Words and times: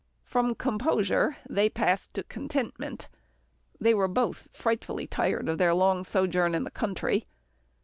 From 0.23 0.55
composure, 0.55 1.37
they 1.47 1.69
passed 1.69 2.15
to 2.15 2.23
contentment. 2.23 3.07
They 3.79 3.93
were 3.93 4.07
both 4.07 4.47
frightfully 4.51 5.05
tired 5.05 5.47
of 5.47 5.59
their 5.59 5.75
long 5.75 6.03
sojourn 6.03 6.55
in 6.55 6.63
the 6.63 6.71
country. 6.71 7.27